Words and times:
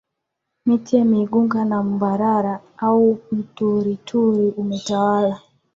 miti 0.65 0.97
ya 0.97 1.05
migunga 1.05 1.65
na 1.65 1.83
mbabara 1.83 2.61
au 2.77 3.19
mturituri 3.31 4.49
umetawala 4.57 5.41